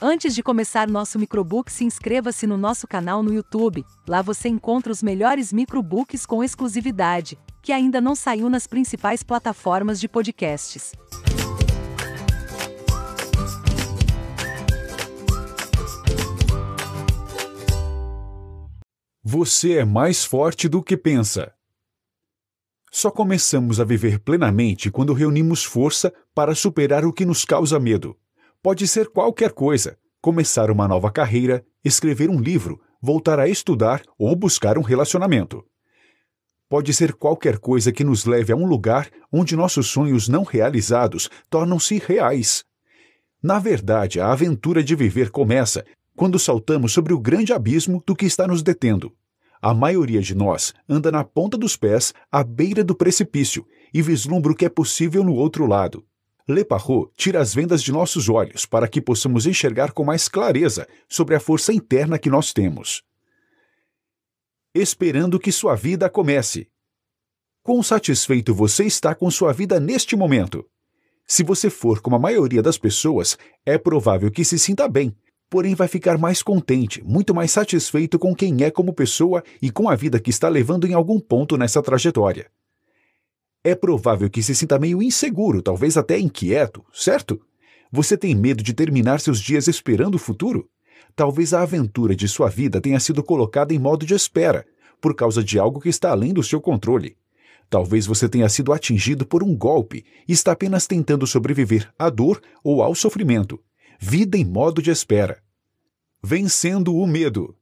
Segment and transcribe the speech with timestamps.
[0.00, 3.84] Antes de começar nosso microbook, se inscreva-se no nosso canal no YouTube.
[4.06, 9.98] Lá você encontra os melhores microbooks com exclusividade, que ainda não saiu nas principais plataformas
[9.98, 10.92] de podcasts.
[19.20, 21.52] Você é mais forte do que pensa.
[22.88, 28.16] Só começamos a viver plenamente quando reunimos força para superar o que nos causa medo.
[28.62, 34.34] Pode ser qualquer coisa: começar uma nova carreira, escrever um livro, voltar a estudar ou
[34.34, 35.64] buscar um relacionamento.
[36.68, 41.30] Pode ser qualquer coisa que nos leve a um lugar onde nossos sonhos não realizados
[41.48, 42.64] tornam-se reais.
[43.42, 45.84] Na verdade, a aventura de viver começa
[46.16, 49.14] quando saltamos sobre o grande abismo do que está nos detendo.
[49.62, 53.64] A maioria de nós anda na ponta dos pés, à beira do precipício,
[53.94, 56.04] e vislumbra o que é possível no outro lado.
[56.50, 60.88] Le Parrot tira as vendas de nossos olhos para que possamos enxergar com mais clareza
[61.06, 63.02] sobre a força interna que nós temos.
[64.74, 66.66] Esperando que sua vida comece.
[67.62, 70.64] Quão satisfeito você está com sua vida neste momento?
[71.26, 73.36] Se você for como a maioria das pessoas,
[73.66, 75.14] é provável que se sinta bem,
[75.50, 79.86] porém vai ficar mais contente, muito mais satisfeito com quem é como pessoa e com
[79.86, 82.50] a vida que está levando em algum ponto nessa trajetória.
[83.68, 87.38] É provável que se sinta meio inseguro, talvez até inquieto, certo?
[87.92, 90.70] Você tem medo de terminar seus dias esperando o futuro?
[91.14, 94.64] Talvez a aventura de sua vida tenha sido colocada em modo de espera,
[95.02, 97.14] por causa de algo que está além do seu controle.
[97.68, 102.40] Talvez você tenha sido atingido por um golpe e está apenas tentando sobreviver à dor
[102.64, 103.60] ou ao sofrimento.
[104.00, 105.42] Vida em modo de espera.
[106.24, 107.54] Vencendo o medo.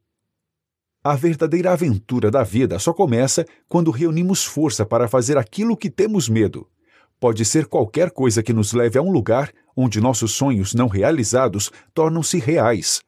[1.09, 6.29] A verdadeira aventura da vida só começa quando reunimos força para fazer aquilo que temos
[6.29, 6.67] medo.
[7.21, 11.71] Pode ser qualquer coisa que nos leve a um lugar onde nossos sonhos não realizados
[11.95, 13.03] tornam-se reais.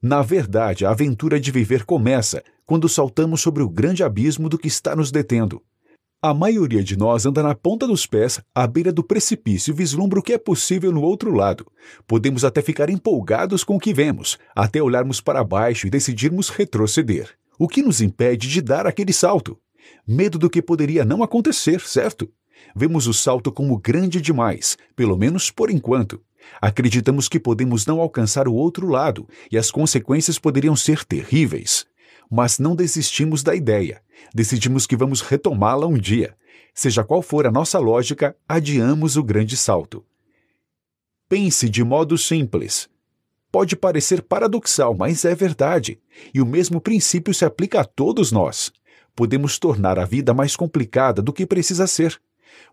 [0.00, 4.68] Na verdade, a aventura de viver começa quando saltamos sobre o grande abismo do que
[4.68, 5.62] está nos detendo.
[6.26, 10.18] A maioria de nós anda na ponta dos pés, à beira do precipício e vislumbra
[10.18, 11.66] o que é possível no outro lado.
[12.06, 17.28] Podemos até ficar empolgados com o que vemos, até olharmos para baixo e decidirmos retroceder.
[17.58, 19.58] O que nos impede de dar aquele salto?
[20.08, 22.26] Medo do que poderia não acontecer, certo?
[22.74, 26.22] Vemos o salto como grande demais, pelo menos por enquanto.
[26.58, 31.84] Acreditamos que podemos não alcançar o outro lado e as consequências poderiam ser terríveis.
[32.30, 34.02] Mas não desistimos da ideia.
[34.34, 36.36] Decidimos que vamos retomá-la um dia.
[36.74, 40.04] Seja qual for a nossa lógica, adiamos o grande salto.
[41.28, 42.88] Pense de modo simples.
[43.50, 46.00] Pode parecer paradoxal, mas é verdade.
[46.34, 48.72] E o mesmo princípio se aplica a todos nós.
[49.14, 52.20] Podemos tornar a vida mais complicada do que precisa ser.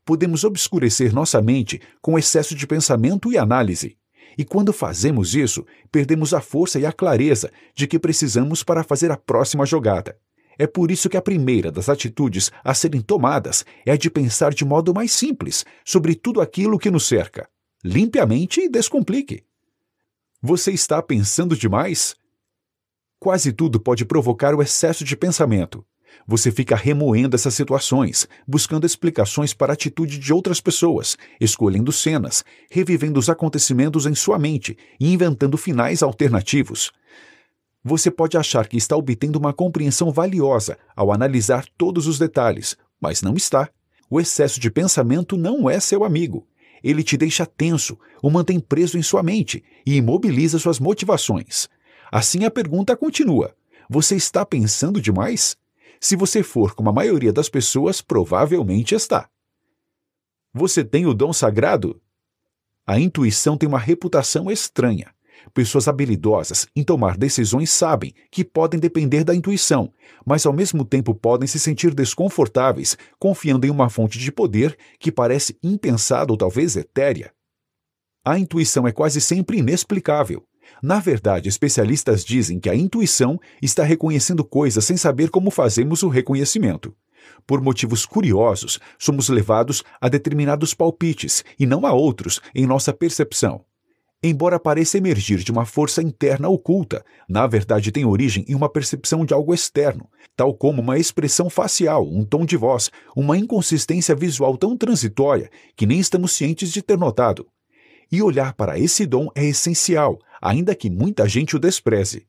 [0.04, 3.96] Podemos obscurecer nossa mente com excesso de pensamento e análise.
[4.38, 9.12] E quando fazemos isso, perdemos a força e a clareza de que precisamos para fazer
[9.12, 10.18] a próxima jogada.
[10.58, 14.54] É por isso que a primeira das atitudes a serem tomadas é a de pensar
[14.54, 17.50] de modo mais simples sobre tudo aquilo que nos cerca.
[17.84, 19.44] Limpe a mente e descomplique.
[20.42, 22.16] Você está pensando demais?
[23.20, 25.86] Quase tudo pode provocar o excesso de pensamento.
[26.28, 32.44] Você fica remoendo essas situações, buscando explicações para a atitude de outras pessoas, escolhendo cenas,
[32.70, 36.92] revivendo os acontecimentos em sua mente e inventando finais alternativos.
[37.84, 43.22] Você pode achar que está obtendo uma compreensão valiosa ao analisar todos os detalhes, mas
[43.22, 43.70] não está.
[44.10, 46.48] O excesso de pensamento não é seu amigo.
[46.84, 51.68] Ele te deixa tenso, o mantém preso em sua mente e imobiliza suas motivações.
[52.12, 53.56] Assim a pergunta continua:
[53.90, 55.56] Você está pensando demais?
[56.04, 59.30] Se você for como a maioria das pessoas, provavelmente está.
[60.52, 62.02] Você tem o dom sagrado?
[62.88, 65.14] A intuição tem uma reputação estranha.
[65.54, 69.94] Pessoas habilidosas em tomar decisões sabem que podem depender da intuição,
[70.26, 75.12] mas ao mesmo tempo podem se sentir desconfortáveis confiando em uma fonte de poder que
[75.12, 77.32] parece impensada ou talvez etérea.
[78.26, 80.46] A intuição é quase sempre inexplicável.
[80.82, 86.10] Na verdade, especialistas dizem que a intuição está reconhecendo coisas sem saber como fazemos o
[86.10, 86.96] reconhecimento.
[87.46, 93.64] Por motivos curiosos, somos levados a determinados palpites e não a outros em nossa percepção.
[94.24, 99.26] Embora pareça emergir de uma força interna oculta, na verdade tem origem em uma percepção
[99.26, 104.56] de algo externo, tal como uma expressão facial, um tom de voz, uma inconsistência visual
[104.58, 107.48] tão transitória que nem estamos cientes de ter notado.
[108.12, 112.26] E olhar para esse dom é essencial, ainda que muita gente o despreze.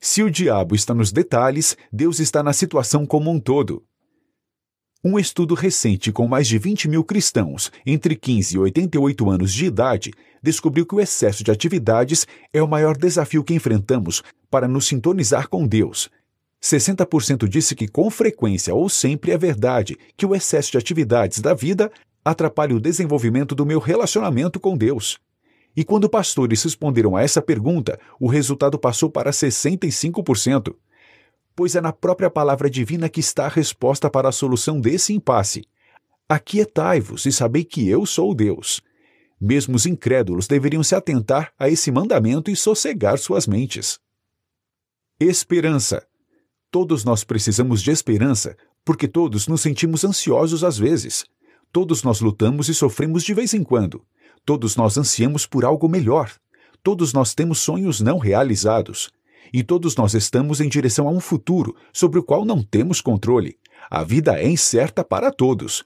[0.00, 3.82] Se o diabo está nos detalhes, Deus está na situação como um todo.
[5.02, 9.66] Um estudo recente com mais de 20 mil cristãos entre 15 e 88 anos de
[9.66, 10.10] idade
[10.42, 15.48] descobriu que o excesso de atividades é o maior desafio que enfrentamos para nos sintonizar
[15.48, 16.10] com Deus.
[16.62, 21.52] 60% disse que com frequência ou sempre é verdade que o excesso de atividades da
[21.52, 21.92] vida
[22.24, 25.18] atrapalha o desenvolvimento do meu relacionamento com Deus.
[25.76, 30.74] E quando pastores responderam a essa pergunta, o resultado passou para 65%
[31.56, 35.64] pois é na própria palavra divina que está a resposta para a solução desse impasse.
[36.28, 38.80] Aquietai-vos e sabei que eu sou Deus.
[39.40, 44.00] Mesmo os incrédulos deveriam se atentar a esse mandamento e sossegar suas mentes.
[45.20, 46.06] Esperança.
[46.70, 51.24] Todos nós precisamos de esperança, porque todos nos sentimos ansiosos às vezes.
[51.70, 54.04] Todos nós lutamos e sofremos de vez em quando.
[54.44, 56.30] Todos nós ansiamos por algo melhor.
[56.82, 59.10] Todos nós temos sonhos não realizados.
[59.52, 63.56] E todos nós estamos em direção a um futuro sobre o qual não temos controle.
[63.90, 65.84] A vida é incerta para todos.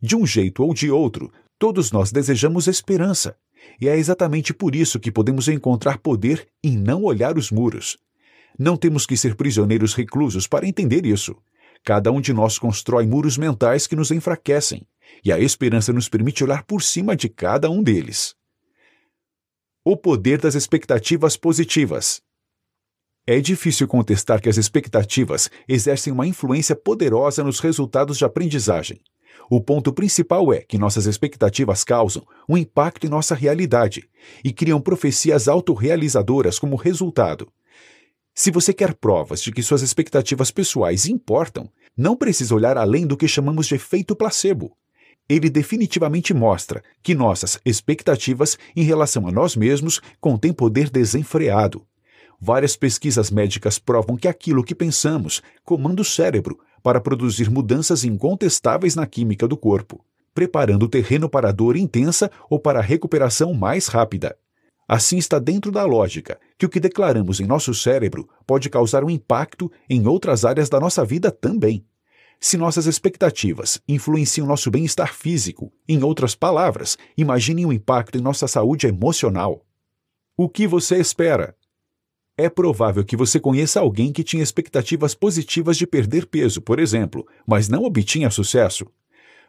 [0.00, 3.36] De um jeito ou de outro, todos nós desejamos esperança.
[3.80, 7.98] E é exatamente por isso que podemos encontrar poder em não olhar os muros.
[8.58, 11.36] Não temos que ser prisioneiros reclusos para entender isso.
[11.82, 14.86] Cada um de nós constrói muros mentais que nos enfraquecem,
[15.24, 18.34] e a esperança nos permite olhar por cima de cada um deles.
[19.84, 22.22] O poder das expectativas positivas.
[23.26, 29.00] É difícil contestar que as expectativas exercem uma influência poderosa nos resultados de aprendizagem.
[29.50, 34.08] O ponto principal é que nossas expectativas causam um impacto em nossa realidade
[34.42, 37.50] e criam profecias autorrealizadoras como resultado.
[38.34, 43.16] Se você quer provas de que suas expectativas pessoais importam, não precisa olhar além do
[43.16, 44.76] que chamamos de efeito placebo.
[45.28, 51.86] Ele definitivamente mostra que nossas expectativas em relação a nós mesmos contêm poder desenfreado.
[52.40, 58.94] Várias pesquisas médicas provam que aquilo que pensamos comanda o cérebro para produzir mudanças incontestáveis
[58.94, 60.04] na química do corpo,
[60.34, 64.36] preparando o terreno para a dor intensa ou para a recuperação mais rápida.
[64.86, 69.08] Assim está dentro da lógica que o que declaramos em nosso cérebro pode causar um
[69.08, 71.86] impacto em outras áreas da nossa vida também.
[72.46, 78.46] Se nossas expectativas influenciam nosso bem-estar físico, em outras palavras, imagine o impacto em nossa
[78.46, 79.64] saúde emocional.
[80.36, 81.56] O que você espera?
[82.36, 87.26] É provável que você conheça alguém que tinha expectativas positivas de perder peso, por exemplo,
[87.46, 88.84] mas não obtinha sucesso.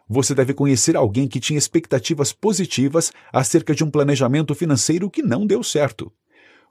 [0.07, 5.45] Você deve conhecer alguém que tinha expectativas positivas acerca de um planejamento financeiro que não
[5.45, 6.09] deu certo.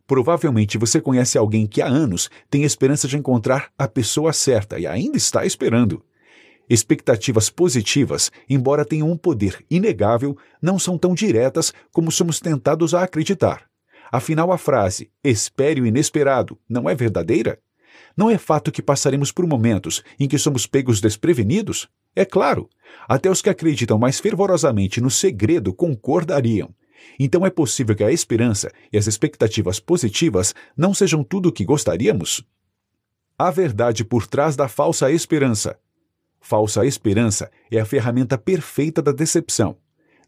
[0.07, 4.87] Provavelmente você conhece alguém que há anos tem esperança de encontrar a pessoa certa e
[4.87, 6.03] ainda está esperando.
[6.69, 13.03] Expectativas positivas, embora tenham um poder inegável, não são tão diretas como somos tentados a
[13.03, 13.69] acreditar.
[14.11, 17.59] Afinal, a frase espere o inesperado não é verdadeira?
[18.17, 21.89] Não é fato que passaremos por momentos em que somos pegos desprevenidos?
[22.15, 22.71] É claro,
[23.09, 26.73] até os que acreditam mais fervorosamente no segredo concordariam.
[27.19, 31.65] Então é possível que a esperança e as expectativas positivas não sejam tudo o que
[31.65, 32.45] gostaríamos?
[33.37, 35.77] A verdade por trás da falsa esperança.
[36.47, 39.79] Falsa esperança é a ferramenta perfeita da decepção.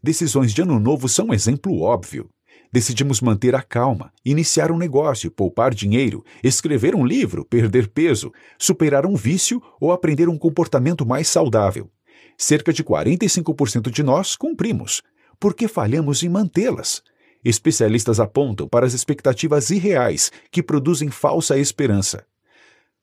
[0.01, 2.27] Decisões de ano novo são um exemplo óbvio.
[2.73, 9.05] Decidimos manter a calma, iniciar um negócio, poupar dinheiro, escrever um livro, perder peso, superar
[9.05, 11.87] um vício ou aprender um comportamento mais saudável.
[12.35, 15.03] Cerca de 45% de nós cumprimos.
[15.39, 17.03] Por que falhamos em mantê-las?
[17.45, 22.25] Especialistas apontam para as expectativas irreais que produzem falsa esperança.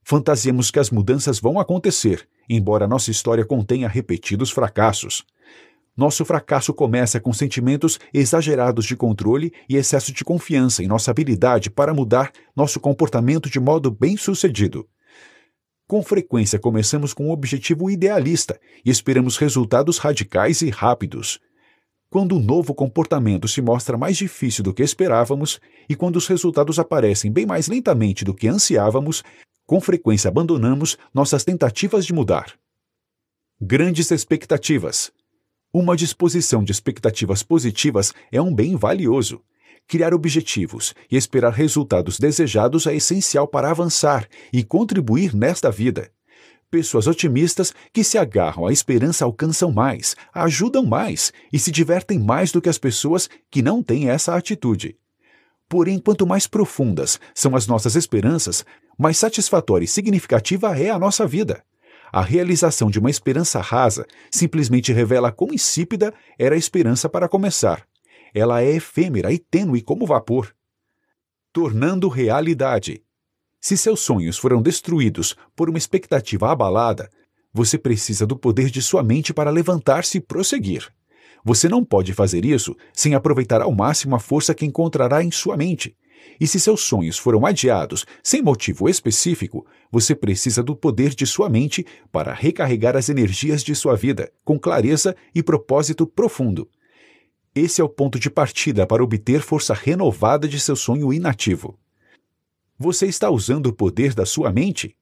[0.02, 5.24] Fantasiamos que as mudanças vão acontecer, embora nossa história contenha repetidos fracassos.
[5.96, 11.70] Nosso fracasso começa com sentimentos exagerados de controle e excesso de confiança em nossa habilidade
[11.70, 14.88] para mudar nosso comportamento de modo bem-sucedido.
[15.86, 21.38] Com frequência começamos com um objetivo idealista e esperamos resultados radicais e rápidos.
[22.10, 26.78] Quando um novo comportamento se mostra mais difícil do que esperávamos e quando os resultados
[26.78, 29.22] aparecem bem mais lentamente do que ansiávamos,
[29.66, 32.54] com frequência abandonamos nossas tentativas de mudar.
[33.60, 35.10] Grandes expectativas.
[35.72, 39.40] Uma disposição de expectativas positivas é um bem valioso.
[39.86, 46.10] Criar objetivos e esperar resultados desejados é essencial para avançar e contribuir nesta vida.
[46.70, 52.50] Pessoas otimistas que se agarram à esperança alcançam mais, ajudam mais e se divertem mais
[52.50, 54.96] do que as pessoas que não têm essa atitude.
[55.68, 58.64] Porém, quanto mais profundas são as nossas esperanças,
[58.98, 61.64] mais satisfatória e significativa é a nossa vida.
[62.12, 67.84] A realização de uma esperança rasa simplesmente revela quão insípida era a esperança para começar.
[68.32, 70.54] Ela é efêmera e tênue como vapor.
[71.52, 73.02] Tornando realidade.
[73.60, 77.10] Se seus sonhos foram destruídos por uma expectativa abalada,
[77.56, 80.92] Você precisa do poder de sua mente para levantar-se e prosseguir.
[81.44, 85.56] Você não pode fazer isso sem aproveitar ao máximo a força que encontrará em sua
[85.56, 85.94] mente.
[86.40, 91.50] E se seus sonhos foram adiados sem motivo específico, você precisa do poder de sua
[91.50, 96.66] mente para recarregar as energias de sua vida com clareza e propósito profundo.
[97.54, 101.78] Esse é o ponto de partida para obter força renovada de seu sonho inativo.
[102.78, 104.96] Você está usando o poder da sua mente?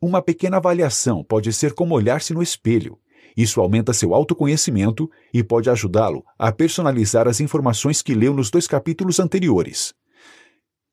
[0.00, 2.98] Uma pequena avaliação pode ser como olhar-se no espelho.
[3.36, 8.66] Isso aumenta seu autoconhecimento e pode ajudá-lo a personalizar as informações que leu nos dois
[8.66, 9.94] capítulos anteriores.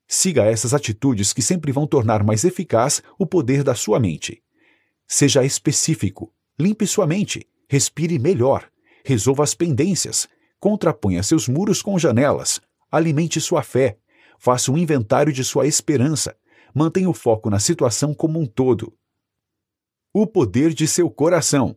[0.07, 4.41] Siga essas atitudes que sempre vão tornar mais eficaz o poder da sua mente.
[5.07, 8.69] Seja específico, limpe sua mente, respire melhor,
[9.05, 10.27] resolva as pendências,
[10.59, 12.59] contraponha seus muros com janelas,
[12.91, 13.97] alimente sua fé,
[14.39, 16.35] faça um inventário de sua esperança,
[16.73, 18.93] mantenha o foco na situação como um todo.
[20.13, 21.75] O poder de seu coração.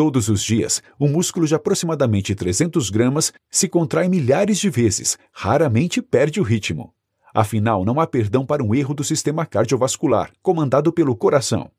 [0.00, 6.00] Todos os dias, o músculo de aproximadamente 300 gramas se contrai milhares de vezes, raramente
[6.00, 6.94] perde o ritmo.
[7.34, 11.70] Afinal, não há perdão para um erro do sistema cardiovascular, comandado pelo coração.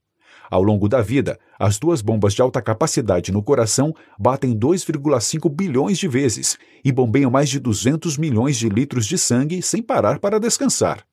[0.51, 5.97] Ao longo da vida, as duas bombas de alta capacidade no coração batem 2,5 bilhões
[5.97, 10.39] de vezes e bombeiam mais de 200 milhões de litros de sangue sem parar para
[10.39, 11.03] descansar.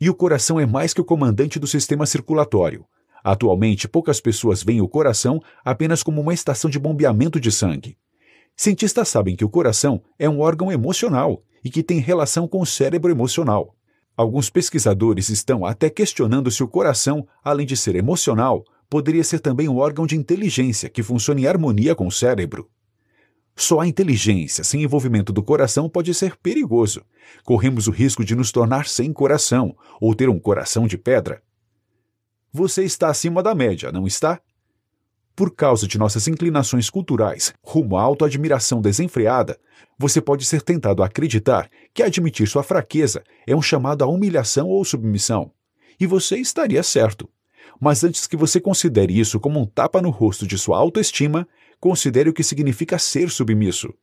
[0.00, 2.86] E o coração é mais que o comandante do sistema circulatório.
[3.22, 7.96] Atualmente, poucas pessoas veem o coração apenas como uma estação de bombeamento de sangue.
[8.56, 12.66] Cientistas sabem que o coração é um órgão emocional e que tem relação com o
[12.66, 13.74] cérebro emocional.
[14.16, 19.68] Alguns pesquisadores estão até questionando se o coração, além de ser emocional, poderia ser também
[19.68, 22.68] um órgão de inteligência que funciona em harmonia com o cérebro.
[23.54, 27.02] Só a inteligência sem envolvimento do coração pode ser perigoso.
[27.44, 31.42] Corremos o risco de nos tornar sem coração ou ter um coração de pedra.
[32.58, 34.40] Você está acima da média, não está?
[35.36, 39.56] Por causa de nossas inclinações culturais rumo à autoadmiração desenfreada,
[39.96, 44.66] você pode ser tentado a acreditar que admitir sua fraqueza é um chamado à humilhação
[44.66, 45.52] ou submissão.
[46.00, 47.28] E você estaria certo.
[47.80, 51.46] Mas antes que você considere isso como um tapa no rosto de sua autoestima,
[51.78, 53.94] considere o que significa ser submisso.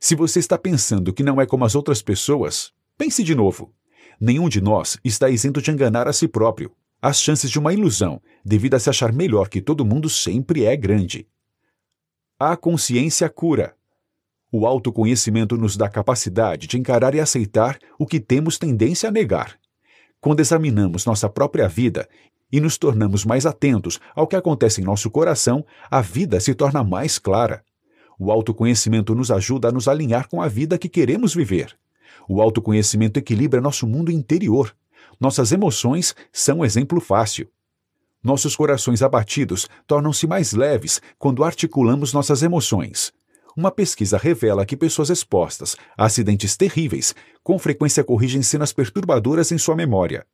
[0.00, 3.72] Se você está pensando que não é como as outras pessoas, pense de novo.
[4.20, 6.72] Nenhum de nós está isento de enganar a si próprio
[7.04, 10.74] as chances de uma ilusão, devido a se achar melhor que todo mundo, sempre é
[10.74, 11.28] grande.
[12.40, 13.76] A consciência cura.
[14.50, 19.58] O autoconhecimento nos dá capacidade de encarar e aceitar o que temos tendência a negar.
[20.18, 22.08] Quando examinamos nossa própria vida
[22.50, 26.82] e nos tornamos mais atentos ao que acontece em nosso coração, a vida se torna
[26.82, 27.62] mais clara.
[28.18, 31.76] O autoconhecimento nos ajuda a nos alinhar com a vida que queremos viver.
[32.26, 34.74] O autoconhecimento equilibra nosso mundo interior
[35.20, 37.48] nossas emoções são um exemplo fácil.
[38.22, 43.12] Nossos corações abatidos tornam-se mais leves quando articulamos nossas emoções.
[43.56, 49.58] Uma pesquisa revela que pessoas expostas a acidentes terríveis com frequência corrigem cenas perturbadoras em
[49.58, 50.26] sua memória.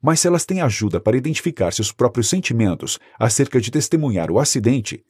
[0.00, 5.04] Mas se elas têm ajuda para identificar seus próprios sentimentos acerca de testemunhar o acidente,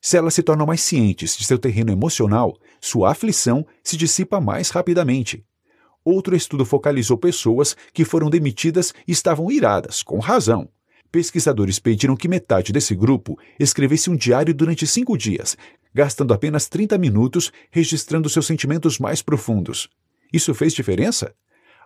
[0.00, 4.70] se elas se tornam mais cientes de seu terreno emocional, sua aflição se dissipa mais
[4.70, 5.44] rapidamente.
[6.04, 10.68] Outro estudo focalizou pessoas que foram demitidas e estavam iradas, com razão.
[11.12, 15.56] Pesquisadores pediram que metade desse grupo escrevesse um diário durante cinco dias,
[15.92, 19.88] gastando apenas 30 minutos registrando seus sentimentos mais profundos.
[20.32, 21.34] Isso fez diferença?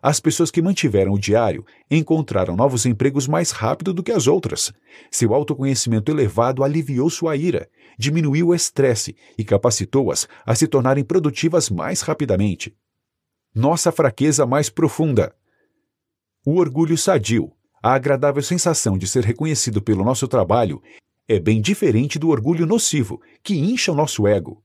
[0.01, 4.71] As pessoas que mantiveram o diário encontraram novos empregos mais rápido do que as outras.
[5.11, 7.69] Seu autoconhecimento elevado aliviou sua ira,
[7.99, 12.77] diminuiu o estresse e capacitou-as a se tornarem produtivas mais rapidamente
[13.55, 15.33] nossa fraqueza mais profunda.
[16.45, 20.83] O orgulho sadio, a agradável sensação de ser reconhecido pelo nosso trabalho,
[21.29, 24.61] é bem diferente do orgulho nocivo, que incha o nosso ego.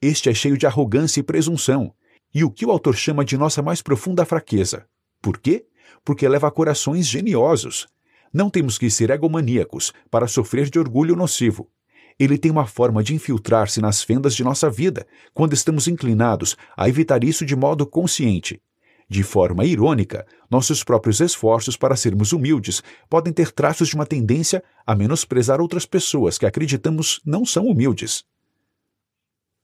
[0.00, 1.94] Este é cheio de arrogância e presunção,
[2.34, 4.86] e o que o autor chama de nossa mais profunda fraqueza.
[5.22, 5.64] Por quê?
[6.04, 7.86] Porque leva a corações geniosos.
[8.30, 11.70] Não temos que ser egomaníacos para sofrer de orgulho nocivo
[12.18, 16.88] ele tem uma forma de infiltrar-se nas fendas de nossa vida quando estamos inclinados a
[16.88, 18.60] evitar isso de modo consciente.
[19.08, 24.62] De forma irônica, nossos próprios esforços para sermos humildes podem ter traços de uma tendência
[24.86, 28.24] a menosprezar outras pessoas que acreditamos não são humildes.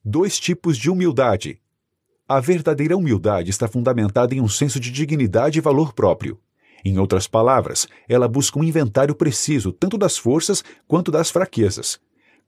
[0.04, 1.60] Dois tipos de humildade.
[2.28, 6.38] A verdadeira humildade está fundamentada em um senso de dignidade e valor próprio.
[6.84, 12.00] Em outras palavras, ela busca um inventário preciso tanto das forças quanto das fraquezas.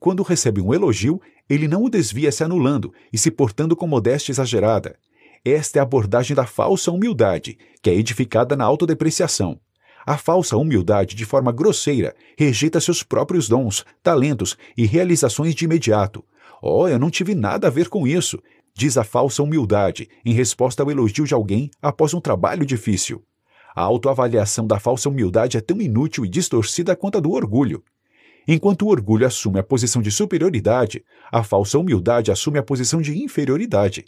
[0.02, 4.32] Quando recebe um elogio, ele não o desvia se anulando e se portando com modéstia
[4.32, 4.97] exagerada.
[5.44, 9.61] Esta é a abordagem da falsa humildade, que é edificada na autodepreciação.
[10.04, 16.25] A falsa humildade, de forma grosseira, rejeita seus próprios dons, talentos e realizações de imediato.
[16.61, 18.42] Oh, eu não tive nada a ver com isso,
[18.75, 23.23] diz a falsa humildade, em resposta ao elogio de alguém após um trabalho difícil.
[23.73, 27.85] A autoavaliação da falsa humildade é tão inútil e distorcida quanto a do orgulho.
[28.47, 33.17] Enquanto o orgulho assume a posição de superioridade, a falsa humildade assume a posição de
[33.23, 34.05] inferioridade.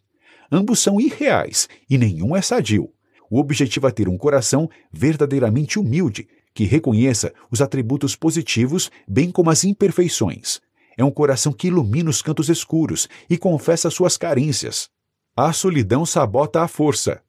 [0.50, 2.91] Ambos são irreais e nenhum é sadio.
[3.31, 9.50] O objetivo é ter um coração verdadeiramente humilde, que reconheça os atributos positivos bem como
[9.50, 10.61] as imperfeições.
[10.97, 14.88] É um coração que ilumina os cantos escuros e confessa suas carências.
[15.37, 17.21] A solidão sabota a força.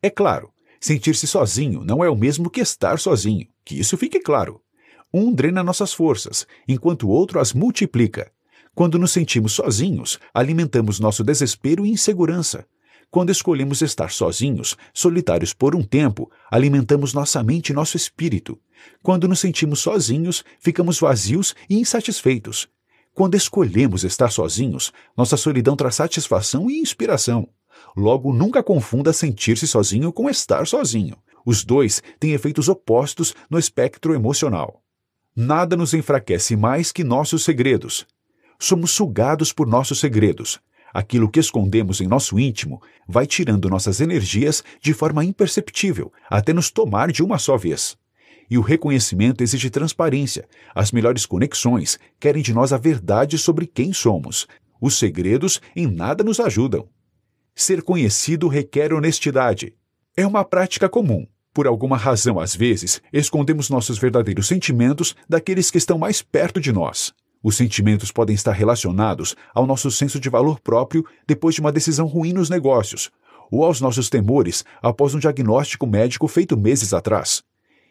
[0.00, 4.60] É claro, sentir-se sozinho não é o mesmo que estar sozinho, que isso fique claro.
[5.12, 8.30] Um drena nossas forças, enquanto o outro as multiplica.
[8.74, 12.66] Quando nos sentimos sozinhos, alimentamos nosso desespero e insegurança.
[13.10, 18.60] Quando escolhemos estar sozinhos, solitários por um tempo, alimentamos nossa mente e nosso espírito.
[19.02, 22.68] Quando nos sentimos sozinhos, ficamos vazios e insatisfeitos.
[23.14, 27.48] Quando escolhemos estar sozinhos, nossa solidão traz satisfação e inspiração.
[27.96, 31.16] Logo, nunca confunda sentir-se sozinho com estar sozinho.
[31.46, 34.82] Os dois têm efeitos opostos no espectro emocional.
[35.40, 38.04] Nada nos enfraquece mais que nossos segredos.
[38.58, 40.58] Somos sugados por nossos segredos.
[40.92, 46.72] Aquilo que escondemos em nosso íntimo vai tirando nossas energias de forma imperceptível, até nos
[46.72, 47.96] tomar de uma só vez.
[48.50, 50.44] E o reconhecimento exige transparência.
[50.74, 54.48] As melhores conexões querem de nós a verdade sobre quem somos.
[54.80, 56.88] Os segredos em nada nos ajudam.
[57.54, 59.72] Ser conhecido requer honestidade.
[60.16, 61.28] É uma prática comum,
[61.58, 66.70] por alguma razão, às vezes, escondemos nossos verdadeiros sentimentos daqueles que estão mais perto de
[66.70, 67.12] nós.
[67.42, 72.06] Os sentimentos podem estar relacionados ao nosso senso de valor próprio depois de uma decisão
[72.06, 73.10] ruim nos negócios,
[73.50, 77.42] ou aos nossos temores após um diagnóstico médico feito meses atrás.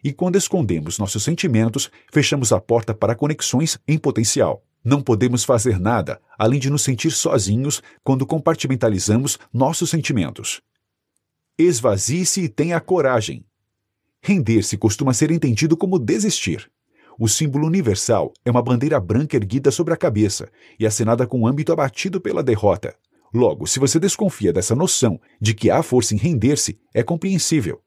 [0.02, 4.64] E quando escondemos nossos sentimentos, fechamos a porta para conexões em potencial.
[4.82, 10.62] Não podemos fazer nada além de nos sentir sozinhos quando compartimentalizamos nossos sentimentos.
[11.60, 13.44] Esvazie-se e tenha coragem.
[14.22, 16.70] Render-se costuma ser entendido como desistir.
[17.20, 20.50] O símbolo universal é uma bandeira branca erguida sobre a cabeça
[20.80, 22.96] e assinada com o âmbito abatido pela derrota.
[23.34, 27.82] Logo, se você desconfia dessa noção de que há força em render-se, é compreensível.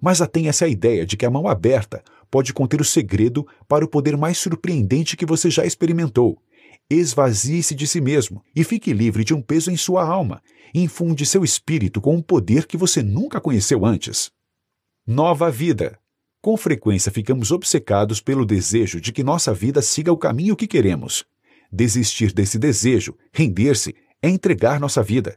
[0.00, 3.88] Mas atenha essa ideia de que a mão aberta pode conter o segredo para o
[3.88, 6.40] poder mais surpreendente que você já experimentou.
[6.88, 10.42] Esvazie-se de si mesmo e fique livre de um peso em sua alma.
[10.74, 14.30] Infunde seu espírito com um poder que você nunca conheceu antes.
[15.12, 15.98] Nova vida.
[16.40, 21.24] Com frequência ficamos obcecados pelo desejo de que nossa vida siga o caminho que queremos.
[21.72, 23.92] Desistir desse desejo, render-se,
[24.22, 25.36] é entregar nossa vida.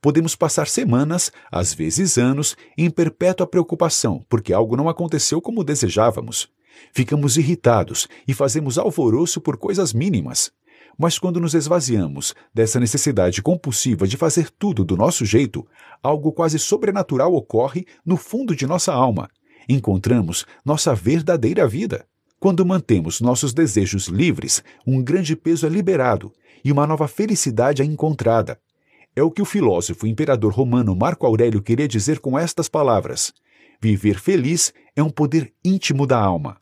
[0.00, 6.48] Podemos passar semanas, às vezes anos, em perpétua preocupação porque algo não aconteceu como desejávamos.
[6.92, 10.50] Ficamos irritados e fazemos alvoroço por coisas mínimas.
[10.98, 15.66] Mas quando nos esvaziamos dessa necessidade compulsiva de fazer tudo do nosso jeito,
[16.02, 19.28] algo quase sobrenatural ocorre no fundo de nossa alma.
[19.68, 22.06] Encontramos nossa verdadeira vida.
[22.38, 26.32] Quando mantemos nossos desejos livres, um grande peso é liberado
[26.64, 28.58] e uma nova felicidade é encontrada.
[29.14, 33.32] É o que o filósofo imperador romano Marco Aurélio queria dizer com estas palavras:
[33.80, 36.61] Viver feliz é um poder íntimo da alma.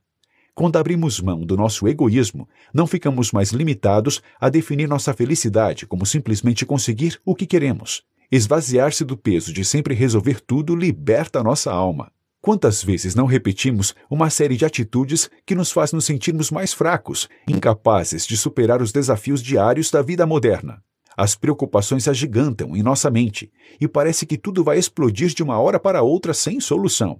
[0.60, 6.04] Quando abrimos mão do nosso egoísmo, não ficamos mais limitados a definir nossa felicidade como
[6.04, 8.02] simplesmente conseguir o que queremos.
[8.30, 12.12] Esvaziar-se do peso de sempre resolver tudo liberta nossa alma.
[12.42, 17.26] Quantas vezes não repetimos uma série de atitudes que nos faz nos sentirmos mais fracos,
[17.48, 20.82] incapazes de superar os desafios diários da vida moderna?
[21.16, 25.80] As preocupações agigantam em nossa mente e parece que tudo vai explodir de uma hora
[25.80, 27.18] para outra sem solução.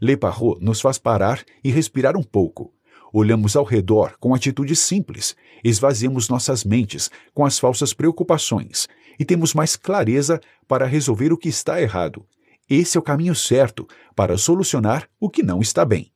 [0.00, 2.72] Le Parrot nos faz parar e respirar um pouco.
[3.12, 9.52] Olhamos ao redor com atitudes simples, esvaziamos nossas mentes com as falsas preocupações e temos
[9.52, 12.24] mais clareza para resolver o que está errado.
[12.68, 16.12] Esse é o caminho certo para solucionar o que não está bem.